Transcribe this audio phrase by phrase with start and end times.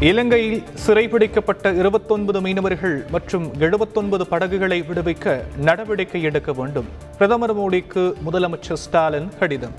[0.00, 6.84] இலங்கையில் சிறைபிடிக்கப்பட்ட இருபத்தொன்பது மீனவர்கள் மற்றும் எழுபத்தொன்பது படகுகளை விடுவிக்க நடவடிக்கை எடுக்க வேண்டும்.
[7.16, 9.72] பிரதமர் மோடிக்கு முதலமைச்சர் ஸ்டாலின் கடிதம்.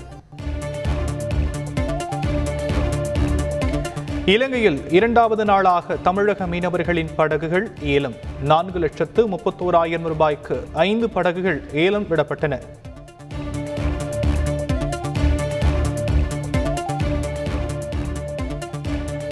[4.24, 8.14] இலங்கையில் இரண்டாவது நாளாக தமிழக மீனவர்களின் படகுகள் ஏலம்.
[8.42, 12.60] நான்கு லட்சத்து முப்பத்தோராயிரம் ரூபாய்க்கு ஐந்து படகுகள் ஏலம் விடப்பட்டன.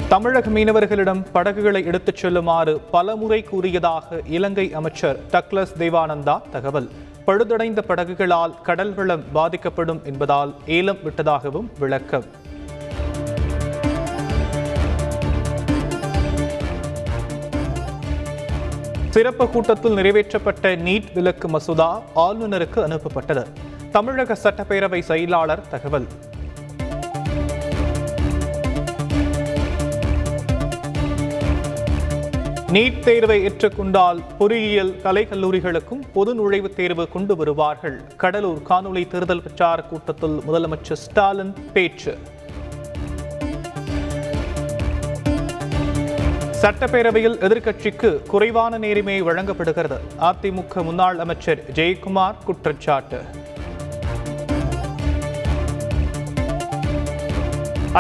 [0.09, 6.89] தமிழக மீனவர்களிடம் படகுகளை எடுத்துச் செல்லுமாறு பலமுறை கூறியதாக இலங்கை அமைச்சர் டக்ளஸ் தேவானந்தா தகவல்.
[7.27, 12.25] பழுதடைந்த படகுகளால் கடல் வளம் பாதிக்கப்படும் என்பதால் ஏலம் விட்டதாகவும் விளக்கம்.
[19.09, 23.47] சிறப்பு கூட்டத்தில் நிறைவேற்றப்பட்ட நீட் விலக்கு மசோதா ஆளுநருக்கு அனுப்பப்பட்டது.
[23.91, 26.07] தமிழக சட்டப்பேரவை செயலாளர் தகவல்.
[32.73, 38.01] நீட் தேர்வை ஏற்றுக்கொண்டால் பொறியியல் கலைக்கல்லூரிகளுக்கும் பொது நுழைவுத் தேர்வு கொண்டு வருவார்கள்.
[38.17, 42.19] கடலூர் காணொலி தேர்தல் பிரச்சார கூட்டத்தில் முதலமைச்சர் ஸ்டாலின் பேச்சு.
[46.63, 49.99] சட்டப்பேரவையில் எதிர்க்கட்சிக்கு குறைவான நேரிமை வழங்கப்படுகிறது.
[50.21, 53.21] அதிமுக முன்னாள் அமைச்சர் ஜெயக்குமார் குற்றச்சாட்டு.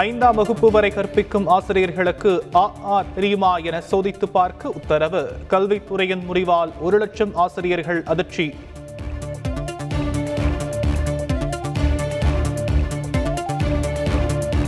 [0.00, 5.32] ஐந்தாம் வகுப்பு வரை கற்பிக்கும் ஆசிரியர்களுக்கு ஆ ஆ தெரியுமா என சோதித்து பார்க்க உத்தரவு.
[5.50, 8.54] கல்வித்துறையின் முடிவால் ஒரு லட்சம் ஆசிரியர்கள் அதிர்ச்சி.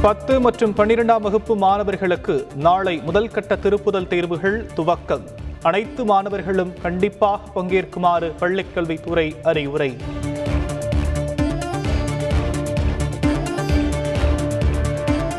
[0.01, 5.27] பத்து மற்றும் பன்னிரெண்டாம் வகுப்பு மாணவர்களுக்கு நாளை முதல் கட்ட திருப்புதல் தேர்வுகள் துவக்கம்.
[5.63, 9.97] அனைத்து மாணவர்களும் கண்டிப்பாக பங்கேற்குமாறு பள்ளிக்கல்வித்துறை அறிவுரை.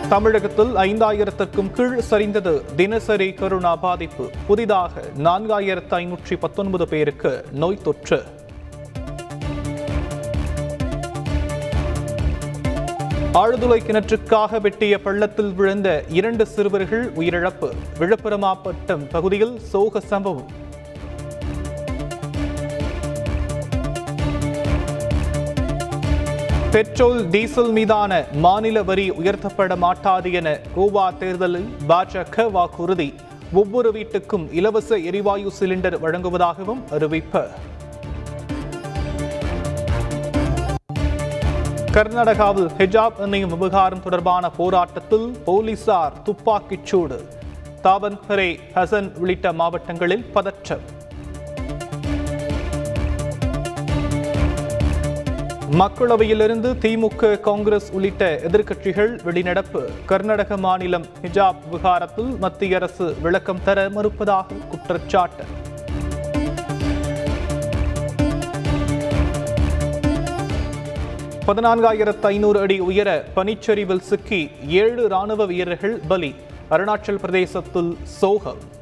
[0.09, 4.29] தமிழகத்தில் ஐந்தாயிரத்திற்கும் கீழ் சரிந்தது தினசரி கருணா பாதிப்பு.
[4.47, 8.23] புதிதாக நான்காயிரத்து ஐநூற்றி பத்தொன்பது பேருக்கு நோய் தொற்று.
[13.33, 17.69] ஆழ்துளை கிணற்றுக்காக வெட்டிய பள்ளத்தில் விழுந்த இரண்டு சிறுவர்கள் உயிரிழப்பு.
[17.97, 20.67] விழுப்புரம் மாவட்டம் பகுதியில் சோக சம்பவம்.
[26.73, 33.13] பெட்ரோல் டீசல் மீதான மாநில வரி உயர்த்தப்பட மாட்டாது என கோவா தேர்தலில் பாஜக வாக்குறுதி.
[33.53, 37.47] ஒவ்வொரு வீட்டுக்கும் இலவச எரிவாயு சிலிண்டர் வழங்குவதாகவும் அறிவிப்பு.
[41.91, 47.27] கர்நாடகாவில் ஹிஜாப் அணியும் விவகாரம் தொடர்பான போராட்டத்தில் போலீசார் துப்பாக்கிச் சூடு.
[47.83, 50.97] தாவன்கரே ஹசன் உள்ளிட்ட மாவட்டங்களில் பதற்றம்.
[55.71, 59.91] மக்களவையிலிருந்து திமுக காங்கிரஸ் உள்ளிட்ட எதிர்க்கட்சிகள் வெளிநடப்பு.
[60.05, 65.43] கர்நாடக மாநிலம் ஹிஜாப் விகாரத்தில் மத்திய அரசு விளக்கம் தர மறுப்பதாக குற்றச்சாட்டு.
[71.47, 76.35] பதினான்காயிரத்து ஐநூறு அடி உயர பனிச்சரிவில் சிக்கி ஏழு ராணுவ வீரர்கள் பலி.
[76.69, 78.77] அருணாச்சல் பிரதேசத்தில் சோகம்.